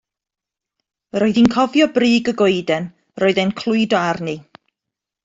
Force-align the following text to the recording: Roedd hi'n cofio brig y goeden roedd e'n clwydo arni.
Roedd 1.23 1.35
hi'n 1.41 1.49
cofio 1.55 1.87
brig 1.97 2.31
y 2.31 2.35
goeden 2.39 2.87
roedd 3.25 3.43
e'n 3.45 3.53
clwydo 3.61 4.01
arni. 4.07 4.35